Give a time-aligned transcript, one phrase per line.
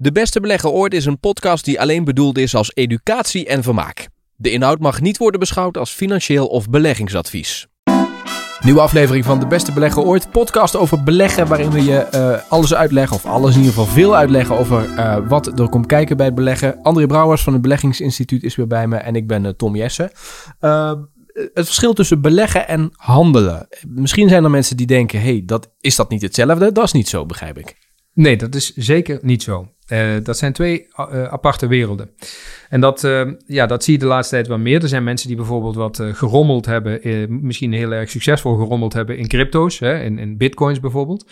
[0.00, 4.08] De Beste Belegger Ooit is een podcast die alleen bedoeld is als educatie en vermaak.
[4.36, 7.66] De inhoud mag niet worden beschouwd als financieel of beleggingsadvies.
[8.60, 10.30] Nieuwe aflevering van De Beste Belegger Ooit.
[10.30, 14.16] Podcast over beleggen waarin we je uh, alles uitleggen, of alles in ieder geval veel
[14.16, 16.82] uitleggen over uh, wat er komt kijken bij het beleggen.
[16.82, 20.10] André Brouwers van het Beleggingsinstituut is weer bij me en ik ben uh, Tom Jessen.
[21.34, 23.68] het verschil tussen beleggen en handelen.
[23.88, 26.72] Misschien zijn er mensen die denken, hey, dat, is dat niet hetzelfde?
[26.72, 27.87] Dat is niet zo, begrijp ik.
[28.18, 29.68] Nee, dat is zeker niet zo.
[29.92, 32.10] Uh, dat zijn twee uh, aparte werelden.
[32.68, 34.82] En dat, uh, ja, dat zie je de laatste tijd wel meer.
[34.82, 37.00] Er zijn mensen die bijvoorbeeld wat gerommeld hebben,
[37.46, 41.26] misschien heel erg succesvol gerommeld hebben in crypto's, hè, in, in bitcoins bijvoorbeeld.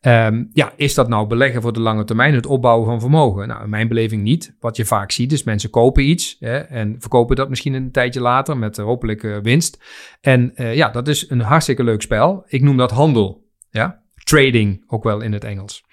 [0.00, 3.48] Um, ja, is dat nou beleggen voor de lange termijn, het opbouwen van vermogen?
[3.48, 4.56] Nou, in mijn beleving niet.
[4.60, 8.20] Wat je vaak ziet is mensen kopen iets hè, en verkopen dat misschien een tijdje
[8.20, 9.78] later met hopelijk winst.
[10.20, 12.44] En ja, dat is een hartstikke leuk spel.
[12.46, 13.42] Ik noem dat handel.
[13.70, 15.84] Ja, trading ook wel in het Engels.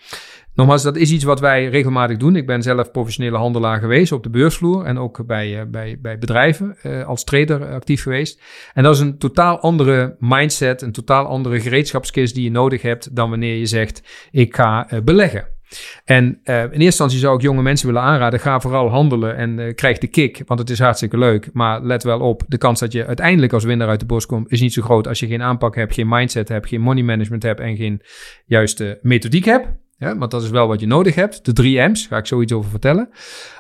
[0.54, 2.36] Nogmaals, dat is iets wat wij regelmatig doen.
[2.36, 6.18] Ik ben zelf professionele handelaar geweest op de beursvloer en ook bij, uh, bij, bij
[6.18, 8.42] bedrijven uh, als trader actief geweest.
[8.74, 13.16] En dat is een totaal andere mindset, een totaal andere gereedschapskist die je nodig hebt
[13.16, 15.48] dan wanneer je zegt: ik ga beleggen.
[16.06, 19.58] En uh, in eerste instantie zou ik jonge mensen willen aanraden: ga vooral handelen en
[19.58, 21.50] uh, krijg de kick, want het is hartstikke leuk.
[21.54, 24.52] Maar let wel op: de kans dat je uiteindelijk als winnaar uit de bos komt,
[24.52, 27.44] is niet zo groot als je geen aanpak hebt, geen mindset hebt, geen money management
[27.44, 28.02] hebt en geen
[28.46, 29.68] juiste methodiek hebt.
[29.98, 31.46] Ja, want dat is wel wat je nodig hebt.
[31.46, 33.10] De drie M's, ga ik zoiets over vertellen.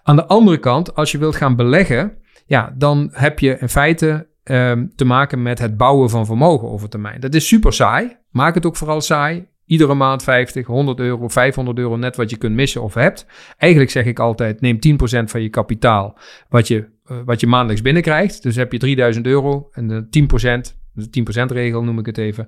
[0.03, 4.27] Aan de andere kant, als je wilt gaan beleggen, ja, dan heb je in feite
[4.43, 7.19] um, te maken met het bouwen van vermogen over termijn.
[7.19, 8.17] Dat is super saai.
[8.29, 9.47] Maak het ook vooral saai.
[9.65, 13.25] Iedere maand 50, 100 euro, 500 euro, net wat je kunt missen of hebt.
[13.57, 14.79] Eigenlijk zeg ik altijd, neem 10%
[15.23, 16.17] van je kapitaal,
[16.49, 18.43] wat je, uh, wat je maandelijks binnenkrijgt.
[18.43, 22.47] Dus heb je 3000 euro en de 10%, de 10% regel noem ik het even.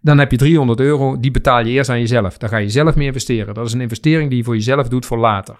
[0.00, 2.38] Dan heb je 300 euro, die betaal je eerst aan jezelf.
[2.38, 3.54] Dan ga je zelf mee investeren.
[3.54, 5.56] Dat is een investering die je voor jezelf doet voor later.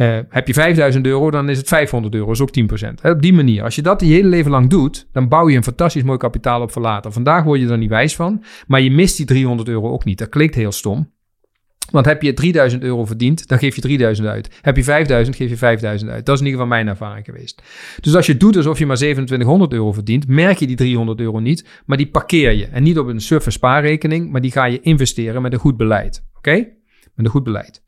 [0.00, 3.10] Uh, heb je 5000 euro, dan is het 500 euro, is ook 10%.
[3.10, 3.62] Op die manier.
[3.62, 6.62] Als je dat je hele leven lang doet, dan bouw je een fantastisch mooi kapitaal
[6.62, 7.12] op voor later.
[7.12, 10.18] Vandaag word je er niet wijs van, maar je mist die 300 euro ook niet.
[10.18, 11.12] Dat klinkt heel stom.
[11.90, 14.58] Want heb je 3000 euro verdiend, dan geef je 3000 uit.
[14.60, 16.26] Heb je 5000, geef je 5000 uit.
[16.26, 17.62] Dat is in ieder geval mijn ervaring geweest.
[18.00, 21.38] Dus als je doet alsof je maar 2700 euro verdient, merk je die 300 euro
[21.38, 22.66] niet, maar die parkeer je.
[22.66, 26.24] En niet op een suffe spaarrekening, maar die ga je investeren met een goed beleid.
[26.34, 26.66] Oké?
[27.14, 27.82] Met een goed beleid.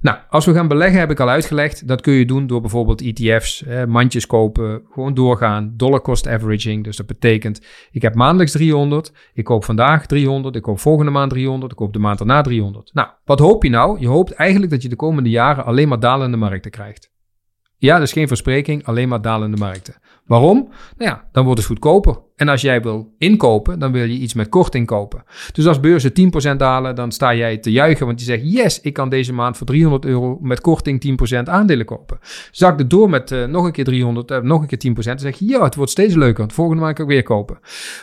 [0.00, 1.88] Nou, als we gaan beleggen, heb ik al uitgelegd.
[1.88, 5.72] Dat kun je doen door bijvoorbeeld ETF's, mandjes kopen, gewoon doorgaan.
[5.76, 6.84] Dollar cost averaging.
[6.84, 7.60] Dus dat betekent,
[7.90, 9.12] ik heb maandelijks 300.
[9.32, 10.56] Ik koop vandaag 300.
[10.56, 11.72] Ik koop volgende maand 300.
[11.72, 12.90] Ik koop de maand daarna 300.
[12.94, 14.00] Nou, wat hoop je nou?
[14.00, 17.14] Je hoopt eigenlijk dat je de komende jaren alleen maar dalende markten krijgt.
[17.76, 19.94] Ja, dus geen verspreking, alleen maar dalende markten.
[20.24, 20.68] Waarom?
[20.96, 22.18] Nou ja, dan wordt het goedkoper.
[22.36, 25.24] En als jij wil inkopen, dan wil je iets met korting kopen.
[25.52, 26.12] Dus als beurzen
[26.54, 29.56] 10% dalen, dan sta jij te juichen, want je zegt: Yes, ik kan deze maand
[29.56, 32.18] voor 300 euro met korting 10% aandelen kopen.
[32.50, 35.18] Zak het door met uh, nog een keer 300, uh, nog een keer 10%, dan
[35.18, 37.58] zeg je: Ja, het wordt steeds leuker, want volgende maand kan ik weer kopen.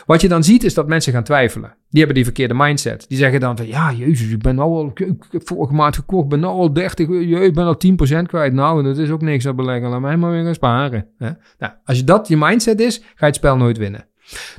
[0.06, 1.74] Wat je dan ziet, is dat mensen gaan twijfelen.
[1.88, 3.04] Die hebben die verkeerde mindset.
[3.08, 6.28] Die zeggen dan: van, Ja, jezus, ik ben nou al, ik heb vorige maand gekocht,
[6.28, 7.76] ben nou al 30, je, ik ben al
[8.20, 8.52] 10% kwijt.
[8.52, 11.08] Nou, dat is ook niks aan beleggen, laat mij maar weer gaan sparen.
[11.18, 11.30] Hè?
[11.58, 14.06] Nou, als je dat je mindset is, ga je het spel nooit winnen.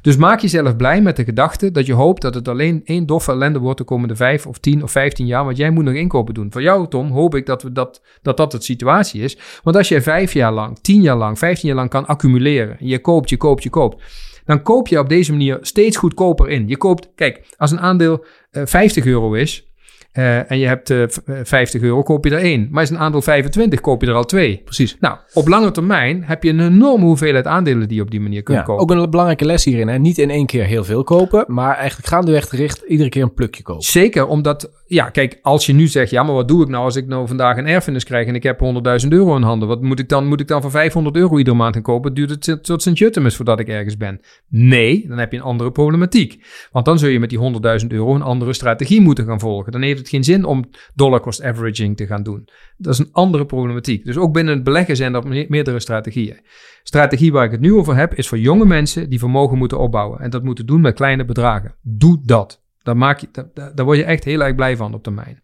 [0.01, 3.31] Dus maak jezelf blij met de gedachte dat je hoopt dat het alleen één doffe
[3.31, 6.33] ellende wordt de komende vijf of tien of vijftien jaar, want jij moet nog inkopen
[6.33, 6.51] doen.
[6.51, 9.37] Voor jou, Tom, hoop ik dat dat, dat, dat het situatie is.
[9.63, 12.99] Want als jij vijf jaar lang, tien jaar lang, vijftien jaar lang kan accumuleren, je
[12.99, 14.03] koopt, je koopt, je koopt,
[14.45, 16.67] dan koop je op deze manier steeds goedkoper in.
[16.67, 19.75] Je koopt, kijk, als een aandeel uh, eh, 50 euro is,
[20.17, 21.09] uh, en je hebt uh, eh,
[21.43, 22.67] 50 euro, koop je er één.
[22.71, 24.61] Maar is een aandeel 25, koop je er al twee.
[24.65, 24.97] Precies.
[24.99, 28.43] Nou, op lange termijn heb je een enorme hoeveelheid aandelen die je op die manier
[28.43, 28.81] kunt ja, kopen.
[28.81, 29.87] Ook een belangrijke les hierin.
[29.87, 29.97] Hè?
[29.97, 33.63] Niet in één keer heel veel kopen, maar eigenlijk gaandeweg gericht iedere keer een plukje
[33.63, 33.83] kopen.
[33.83, 36.95] Zeker, omdat, ja, kijk, als je nu zegt, ja, maar wat doe ik nou als
[36.95, 38.59] ik nou vandaag een erfenis krijg en ik heb
[39.03, 39.67] 100.000 euro in handen?
[39.67, 40.27] Wat moet ik dan?
[40.27, 42.13] Moet ik dan voor 500 euro iedere maand gaan kopen?
[42.13, 44.19] Duurt het tot Sint-Jutemus voordat ik ergens ben?
[44.49, 46.45] Nee, dan heb je een andere problematiek.
[46.71, 47.39] Want dan zul je met die
[47.81, 49.71] 100.000 euro een andere strategie moeten gaan volgen.
[49.71, 52.47] Dan heeft het geen zin om dollar cost averaging te gaan doen.
[52.77, 54.06] Dat is een andere problematiek.
[54.06, 56.39] Dus ook binnen het beleggen zijn er meerdere strategieën.
[56.83, 60.19] Strategie waar ik het nu over heb is voor jonge mensen die vermogen moeten opbouwen.
[60.19, 61.75] En dat moeten doen met kleine bedragen.
[61.81, 62.63] Doe dat.
[62.83, 65.41] Daar, maak je, daar word je echt heel erg blij van op termijn.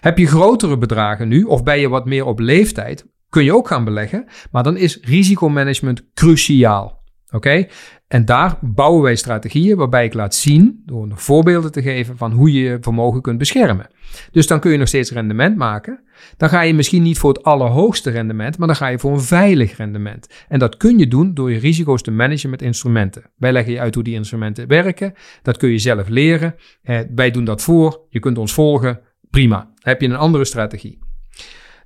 [0.00, 3.68] Heb je grotere bedragen nu, of ben je wat meer op leeftijd, kun je ook
[3.68, 4.26] gaan beleggen.
[4.50, 7.03] Maar dan is risicomanagement cruciaal.
[7.34, 7.66] Oké?
[8.08, 12.52] En daar bouwen wij strategieën waarbij ik laat zien, door voorbeelden te geven van hoe
[12.52, 13.86] je je vermogen kunt beschermen.
[14.30, 16.02] Dus dan kun je nog steeds rendement maken.
[16.36, 19.20] Dan ga je misschien niet voor het allerhoogste rendement, maar dan ga je voor een
[19.20, 20.44] veilig rendement.
[20.48, 23.30] En dat kun je doen door je risico's te managen met instrumenten.
[23.36, 25.14] Wij leggen je uit hoe die instrumenten werken.
[25.42, 26.54] Dat kun je zelf leren.
[26.82, 28.06] Eh, wij doen dat voor.
[28.08, 29.00] Je kunt ons volgen.
[29.30, 29.72] Prima.
[29.80, 30.98] Heb je een andere strategie.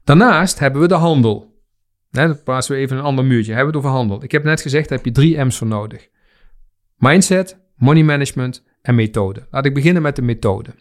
[0.05, 1.58] Daarnaast hebben we de handel.
[2.11, 3.53] Dan plaatsen we even een ander muurtje.
[3.53, 4.23] Hebben we het over handel.
[4.23, 6.09] Ik heb net gezegd, daar heb je drie M's voor nodig.
[6.97, 9.47] Mindset, money management en methode.
[9.51, 10.75] Laat ik beginnen met de methode.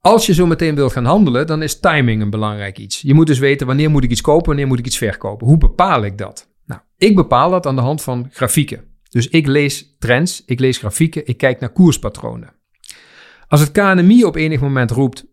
[0.00, 3.00] Als je zo meteen wilt gaan handelen, dan is timing een belangrijk iets.
[3.00, 5.46] Je moet dus weten wanneer moet ik iets kopen, wanneer moet ik iets verkopen.
[5.46, 6.48] Hoe bepaal ik dat?
[6.64, 8.84] Nou, ik bepaal dat aan de hand van grafieken.
[9.08, 12.54] Dus ik lees trends, ik lees grafieken, ik kijk naar koerspatronen.
[13.48, 15.26] Als het KNMI op enig moment roept 60%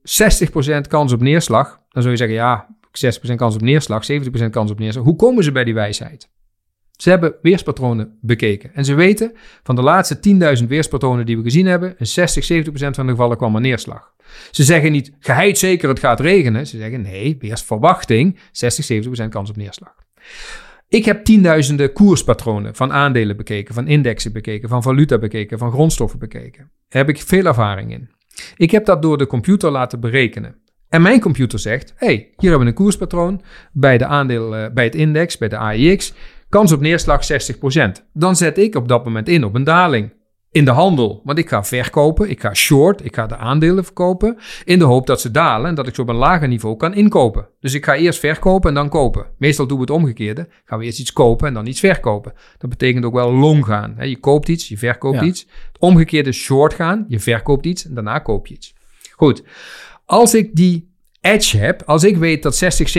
[0.87, 2.75] kans op neerslag, dan zou je zeggen ja,
[3.31, 5.03] 6% kans op neerslag, 70% kans op neerslag.
[5.03, 6.29] Hoe komen ze bij die wijsheid?
[6.91, 8.73] Ze hebben weerspatronen bekeken.
[8.73, 9.31] En ze weten
[9.63, 10.19] van de laatste
[10.61, 14.13] 10.000 weerspatronen die we gezien hebben, in 60, 70% van de gevallen kwam er neerslag.
[14.51, 16.67] Ze zeggen niet geheid zeker het gaat regenen.
[16.67, 19.95] Ze zeggen nee, weersverwachting, 60, 70% kans op neerslag.
[20.87, 26.19] Ik heb tienduizenden koerspatronen van aandelen bekeken, van indexen bekeken, van valuta bekeken, van grondstoffen
[26.19, 26.71] bekeken.
[26.89, 28.09] Daar heb ik veel ervaring in.
[28.55, 30.55] Ik heb dat door de computer laten berekenen.
[30.93, 33.41] En mijn computer zegt: hey, hier hebben we een koerspatroon
[33.71, 36.13] bij, de aandeel, uh, bij het index, bij de AIX.
[36.49, 38.05] Kans op neerslag 60%.
[38.13, 40.13] Dan zet ik op dat moment in op een daling.
[40.51, 44.37] In de handel, want ik ga verkopen, ik ga short, ik ga de aandelen verkopen.
[44.63, 46.93] In de hoop dat ze dalen en dat ik ze op een lager niveau kan
[46.93, 47.47] inkopen.
[47.59, 49.25] Dus ik ga eerst verkopen en dan kopen.
[49.37, 50.47] Meestal doen we het omgekeerde.
[50.65, 52.33] Gaan we eerst iets kopen en dan iets verkopen.
[52.57, 53.95] Dat betekent ook wel long gaan.
[53.99, 55.41] Je koopt iets, je verkoopt iets.
[55.41, 58.73] Het omgekeerde short gaan, je verkoopt iets en daarna koop je iets.
[59.15, 59.43] Goed,
[60.05, 60.91] als ik die
[61.21, 62.97] edge heb, als ik weet dat 60,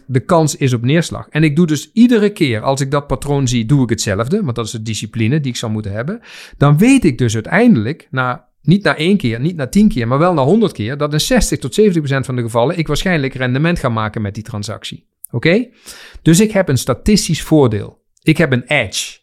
[0.00, 1.28] 70% de kans is op neerslag.
[1.28, 4.42] En ik doe dus iedere keer als ik dat patroon zie, doe ik hetzelfde.
[4.42, 6.20] Want dat is de discipline die ik zou moeten hebben.
[6.56, 10.18] Dan weet ik dus uiteindelijk, na, niet na één keer, niet na tien keer, maar
[10.18, 13.78] wel na 100 keer, dat in 60 tot 70% van de gevallen ik waarschijnlijk rendement
[13.78, 15.08] ga maken met die transactie.
[15.30, 15.68] Oké?
[16.22, 18.02] Dus ik heb een statistisch voordeel.
[18.22, 19.18] Ik heb een edge.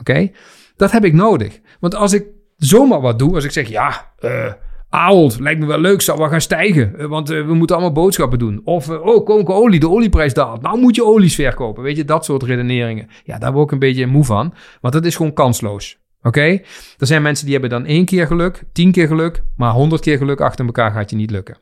[0.00, 0.30] Oké?
[0.76, 1.60] Dat heb ik nodig.
[1.80, 4.52] Want als ik zomaar wat doe, als ik zeg, ja, uh,
[4.88, 6.98] Ahold, lijkt me wel leuk, zal wel gaan stijgen.
[6.98, 8.60] Eh, want uh, we moeten allemaal boodschappen doen.
[8.64, 10.62] Of, uh, oh, olie, de olieprijs daalt.
[10.62, 11.82] Nou moet je olies verkopen.
[11.82, 13.08] Weet je, dat soort redeneringen.
[13.24, 14.54] Ja, daar word ik een beetje moe van.
[14.80, 15.98] Want dat is gewoon kansloos.
[16.22, 16.60] Oké?
[16.98, 19.42] Er zijn mensen die hebben dan één keer geluk, tien keer geluk.
[19.56, 21.58] Maar honderd keer geluk achter elkaar gaat je niet lukken.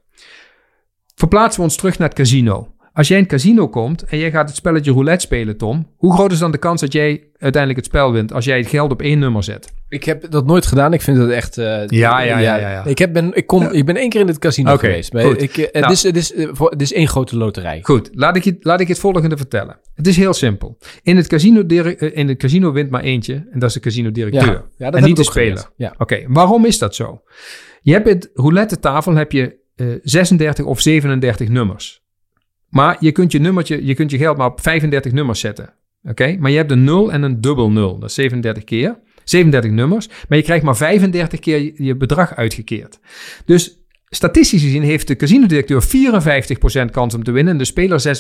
[1.15, 2.74] Verplaatsen we ons terug naar het casino.
[2.95, 6.13] Als jij in een casino komt en jij gaat het spelletje roulette spelen, Tom, hoe
[6.13, 8.91] groot is dan de kans dat jij uiteindelijk het spel wint als jij het geld
[8.91, 9.73] op één nummer zet?
[9.89, 10.93] Ik heb dat nooit gedaan.
[10.93, 11.59] Ik vind het echt.
[11.59, 14.21] Uh, ja, ja, ja, ja, ja, Ik, heb, ben, ik, kom, ik ben één keer
[14.21, 15.13] in het casino okay, geweest.
[15.13, 17.81] Maar ik, uh, nou, het, is, het, is, het is één grote loterij.
[17.83, 19.79] Goed, laat ik, je, laat ik het volgende vertellen.
[19.95, 20.79] Het is heel simpel.
[21.03, 24.65] In het casino, in het casino wint maar eentje en dat is de casino-directeur.
[24.77, 25.71] Ja, en niet de speler.
[25.77, 25.95] Ja.
[25.99, 27.23] Oké, waarom is dat zo?
[27.81, 32.04] Je hebt het roulette tafel heb je uh, 36 of 37 nummers.
[32.75, 35.73] Maar je kunt je nummertje, je kunt je geld maar op 35 nummers zetten.
[36.03, 36.37] Oké?
[36.39, 37.99] Maar je hebt een 0 en een dubbel 0.
[37.99, 38.99] Dat is 37 keer.
[39.25, 40.09] 37 nummers.
[40.29, 42.99] Maar je krijgt maar 35 keer je bedrag uitgekeerd.
[43.45, 43.79] Dus
[44.09, 45.83] statistisch gezien heeft de casino-directeur
[46.89, 48.17] 54% kans om te winnen en de speler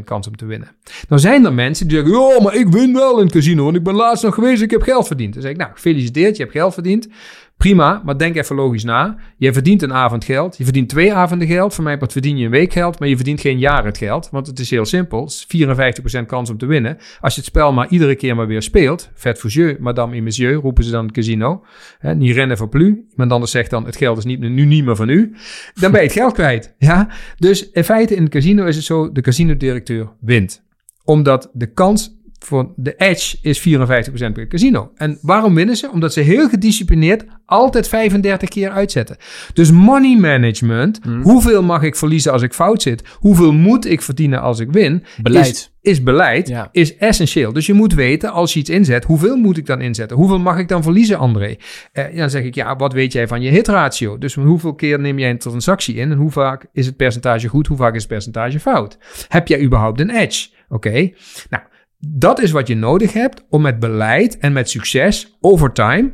[0.00, 0.68] 46% kans om te winnen.
[1.08, 3.76] Dan zijn er mensen die zeggen, ja, maar ik win wel in het casino, want
[3.76, 5.32] ik ben laatst nog geweest, ik heb geld verdiend.
[5.32, 7.08] Dan zeg ik, nou, gefeliciteerd, je hebt geld verdiend.
[7.58, 9.16] Prima, maar denk even logisch na.
[9.36, 11.74] Je verdient een avond geld, je verdient twee avonden geld.
[11.74, 14.28] Voor mij wat verdien je een week geld, maar je verdient geen jaar het geld.
[14.30, 16.96] Want het is heel simpel, het is 54% kans om te winnen.
[17.20, 20.54] Als je het spel maar iedere keer maar weer speelt, vet jeu, madame et monsieur,
[20.54, 21.64] roepen ze dan het casino.
[21.98, 22.94] Hè, niet rennen voor plus.
[23.10, 25.34] Iemand anders zegt dan, het geld is niet, nu niet meer van u.
[25.74, 26.74] Dan ben je het geld kwijt.
[26.78, 27.08] Ja?
[27.36, 30.62] Dus in feite in het casino is het zo, de casino-directeur wint.
[31.04, 34.90] Omdat de kans voor de edge is 54% bij casino.
[34.94, 35.90] En waarom winnen ze?
[35.90, 39.16] Omdat ze heel gedisciplineerd altijd 35 keer uitzetten.
[39.52, 41.22] Dus money management, hmm.
[41.22, 43.02] hoeveel mag ik verliezen als ik fout zit?
[43.14, 45.04] Hoeveel moet ik verdienen als ik win?
[45.22, 45.46] Beleid.
[45.46, 47.52] Is, is beleid, is essentieel.
[47.52, 50.16] Dus je moet weten, als je iets inzet, hoeveel moet ik dan inzetten?
[50.16, 51.56] Hoeveel mag ik dan verliezen, André?
[51.92, 54.18] Eh, dan zeg ik, ja, wat weet jij van je hitratio?
[54.18, 57.66] Dus hoeveel keer neem jij een transactie in en hoe vaak is het percentage goed,
[57.66, 58.98] hoe vaak is het percentage fout?
[59.28, 60.48] Heb jij überhaupt een edge?
[60.68, 61.10] Oké,
[61.50, 61.62] nou...
[62.06, 66.12] Dat is wat je nodig hebt om met beleid en met succes over time,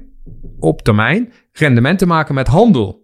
[0.59, 3.03] op termijn, rendement te maken met handel.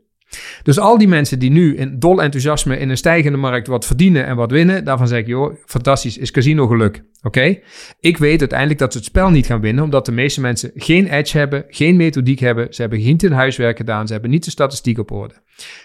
[0.62, 4.26] Dus al die mensen die nu in dol enthousiasme in een stijgende markt wat verdienen
[4.26, 7.02] en wat winnen, daarvan zeg ik, joh, fantastisch, is casino geluk.
[7.22, 7.58] Oké?
[8.00, 11.06] Ik weet uiteindelijk dat ze het spel niet gaan winnen, omdat de meeste mensen geen
[11.06, 14.98] edge hebben, geen methodiek hebben, ze hebben geen huiswerk gedaan, ze hebben niet de statistiek
[14.98, 15.34] op orde.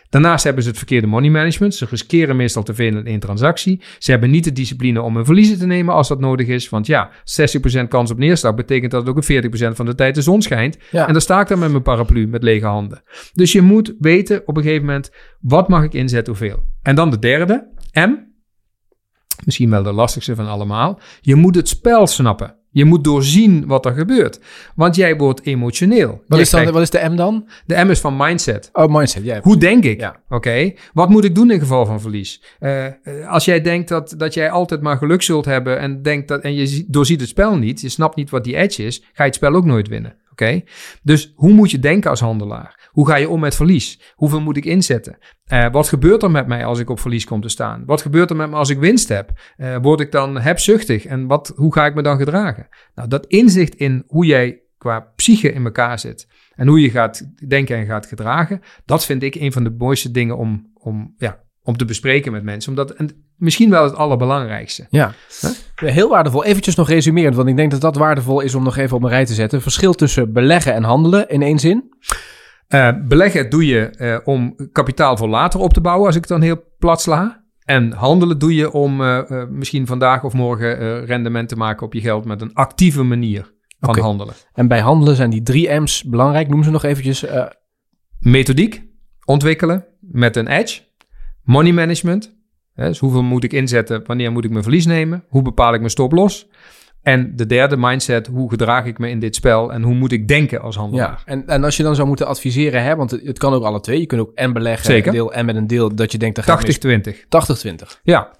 [0.09, 1.75] Daarnaast hebben ze het verkeerde money management.
[1.75, 3.81] Ze riskeren meestal te veel in één transactie.
[3.97, 6.69] Ze hebben niet de discipline om hun verliezen te nemen als dat nodig is.
[6.69, 7.11] Want ja,
[7.83, 10.41] 60% kans op neerslag betekent dat het ook een 40% van de tijd de zon
[10.41, 10.77] schijnt.
[10.91, 13.03] En dan sta ik dan met mijn paraplu met lege handen.
[13.33, 16.63] Dus je moet weten op een gegeven moment, wat mag ik inzetten, hoeveel.
[16.81, 18.33] En dan de derde, M.
[19.45, 20.99] Misschien wel de lastigste van allemaal.
[21.21, 22.55] Je moet het spel snappen.
[22.69, 24.39] Je moet doorzien wat er gebeurt.
[24.75, 26.07] Want jij wordt emotioneel.
[26.09, 27.47] Wat Jij is, dan, krijgt- wat is de M dan?
[27.65, 28.69] De M is van mindset.
[28.73, 29.23] Oh, mindset.
[29.23, 29.39] Ja.
[29.41, 29.99] Hoe denk ik?
[29.99, 30.15] Ja.
[30.29, 32.41] Oké, wat moet ik doen in geval van verlies?
[32.59, 32.93] Eh, eh,
[33.27, 36.53] als jij denkt dat, dat jij altijd maar geluk zult hebben en, denkt dat, en
[36.53, 39.23] je zie- doorziet het spel niet, je snapt niet wat die edge is, ga je
[39.23, 40.15] het spel ook nooit winnen.
[40.35, 40.61] Oké,
[41.03, 42.89] dus hoe moet je denken als handelaar?
[42.89, 44.13] Hoe ga je om met verlies?
[44.15, 45.17] Hoeveel moet ik inzetten?
[45.45, 47.83] Eh, wat gebeurt er met mij als ik op verlies kom te staan?
[47.85, 49.31] Wat gebeurt er met me als ik winst heb?
[49.55, 51.05] Eh, word ik dan hebzuchtig?
[51.05, 52.67] En wat, hoe ga ik me dan gedragen?
[52.95, 57.31] Nou, dat inzicht in hoe jij qua psyche in elkaar zit en hoe je gaat
[57.47, 61.39] denken en gaat gedragen, dat vind ik een van de mooiste dingen om, om, ja,
[61.61, 62.69] om te bespreken met mensen.
[62.69, 64.87] Omdat, en misschien wel het allerbelangrijkste.
[64.89, 65.13] Ja.
[65.75, 66.43] Heel waardevol.
[66.43, 69.09] Eventjes nog resumerend, want ik denk dat dat waardevol is om nog even op een
[69.09, 69.61] rij te zetten.
[69.61, 71.89] Verschil tussen beleggen en handelen in één zin.
[72.67, 76.29] Eh, beleggen doe je eh, om kapitaal voor later op te bouwen, als ik het
[76.29, 77.43] dan heel plat sla.
[77.65, 81.93] En handelen doe je om eh, misschien vandaag of morgen eh, rendement te maken op
[81.93, 84.01] je geld met een actieve manier van Oké.
[84.01, 84.33] handelen.
[84.53, 86.47] En bij handelen zijn die drie M's belangrijk.
[86.49, 87.23] Noem ze nog eventjes.
[87.25, 87.45] eh,
[88.19, 88.83] Methodiek
[89.25, 90.81] ontwikkelen met een edge.
[91.43, 92.34] Money management.
[92.75, 94.01] Hè, dus hoeveel moet ik inzetten?
[94.05, 95.23] Wanneer moet ik mijn verlies nemen?
[95.29, 96.47] Hoe bepaal ik mijn stop los?
[97.01, 100.27] En de derde mindset, hoe gedraag ik me in dit spel en hoe moet ik
[100.27, 101.09] denken als handelaar?
[101.25, 101.31] ja.
[101.33, 103.79] En, en als je dan zou moeten adviseren, hè, want het, het kan ook alle
[103.79, 103.99] twee.
[103.99, 105.11] Je kunt ook en beleggen Zeker.
[105.11, 106.35] deel en met een deel dat je denkt...
[106.35, 107.71] dat gaat mis- 80-20.
[107.95, 108.01] 80-20.
[108.03, 108.37] Ja, 80%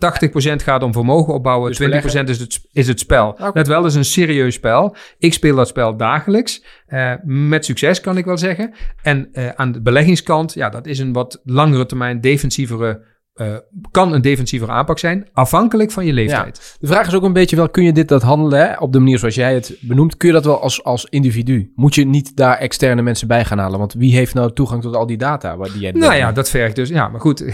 [0.56, 2.28] gaat om vermogen opbouwen, Dus 20% beleggen?
[2.28, 3.30] is het, is het spel.
[3.30, 3.52] Oké.
[3.54, 4.96] Let wel, is een serieus spel.
[5.18, 6.64] Ik speel dat spel dagelijks.
[6.88, 8.74] eh, met succes kan ik wel zeggen.
[9.02, 13.02] En eh, aan de beleggingskant, ja, dat is een wat langere termijn defensievere...
[13.36, 13.56] eh,
[13.92, 16.78] kan een defensievere aanpak zijn, afhankelijk van je leeftijd.
[16.80, 19.00] De vraag is ook een beetje wel, kun je dit dat handelen hè, op de
[19.00, 20.18] manier zoals jij het benoemt?
[20.18, 21.72] Kun je dat wel als, als individu?
[21.76, 23.80] Moet je niet daar externe mensen bij gaan halen?
[23.80, 26.50] Want wie heeft nou toegang tot al die data waar die jij Nou ja, dat
[26.50, 26.90] vergt dus.
[26.90, 27.44] Ja, maar goed.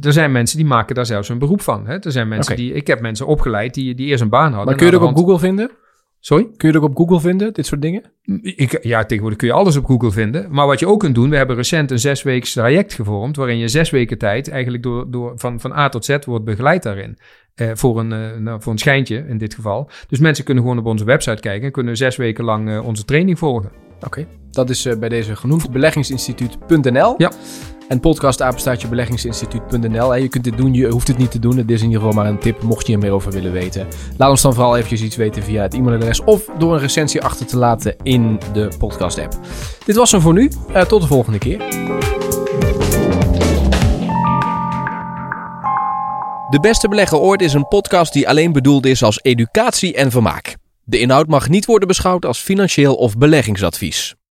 [0.00, 1.86] Er zijn mensen die maken daar zelfs een beroep van.
[1.86, 1.98] Hè?
[1.98, 2.72] Er zijn mensen die.
[2.72, 4.64] Ik heb mensen opgeleid die, die eerst een baan hadden.
[4.64, 5.70] Maar kun je dat ook op Google vinden?
[6.26, 6.44] Sorry?
[6.56, 8.02] Kun je dat ook op Google vinden, dit soort dingen?
[8.42, 10.46] Ik, ja, tegenwoordig kun je alles op Google vinden.
[10.50, 13.36] Maar wat je ook kunt doen, we hebben recent een zesweeks traject gevormd.
[13.36, 16.82] waarin je zes weken tijd eigenlijk door, door, van, van A tot Z wordt begeleid
[16.82, 17.18] daarin.
[17.54, 19.90] Eh, voor, een, eh, nou, voor een schijntje in dit geval.
[20.08, 21.66] Dus mensen kunnen gewoon op onze website kijken.
[21.66, 23.70] en kunnen zes weken lang eh, onze training volgen.
[24.04, 24.26] Oké.
[24.50, 27.14] Dat is bij deze genoemd beleggingsinstituut.nl.
[27.18, 27.32] Ja.
[27.88, 30.10] En podcast apenstaartje beleggingsinstituut.nl.
[30.10, 31.56] Hè, Je kunt dit doen, je hoeft het niet te doen.
[31.56, 33.86] Het is in ieder geval maar een tip, mocht je er meer over willen weten.
[34.16, 37.46] Laat ons dan vooral eventjes iets weten via het e-mailadres of door een recensie achter
[37.46, 39.38] te laten in de podcast app.
[39.84, 40.50] Dit was hem voor nu.
[40.72, 41.58] Eh, tot de volgende keer.
[46.50, 50.56] De Beste Belegger Ooit is een podcast die alleen bedoeld is als educatie en vermaak.
[50.84, 54.16] De inhoud mag niet worden beschouwd als financieel of beleggingsadvies.